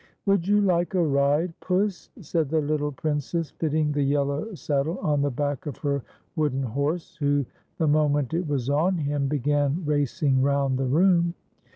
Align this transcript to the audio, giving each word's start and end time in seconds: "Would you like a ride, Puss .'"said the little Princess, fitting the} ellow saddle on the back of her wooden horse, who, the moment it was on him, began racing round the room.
"Would 0.25 0.47
you 0.47 0.61
like 0.61 0.95
a 0.95 1.03
ride, 1.05 1.53
Puss 1.59 2.09
.'"said 2.21 2.49
the 2.49 2.59
little 2.59 2.91
Princess, 2.91 3.51
fitting 3.51 3.91
the} 3.91 4.15
ellow 4.15 4.55
saddle 4.55 4.97
on 4.97 5.21
the 5.21 5.29
back 5.29 5.67
of 5.67 5.77
her 5.77 6.01
wooden 6.35 6.63
horse, 6.63 7.17
who, 7.17 7.45
the 7.77 7.85
moment 7.87 8.33
it 8.33 8.47
was 8.47 8.67
on 8.67 8.97
him, 8.97 9.27
began 9.27 9.83
racing 9.85 10.41
round 10.41 10.79
the 10.79 10.87
room. 10.87 11.35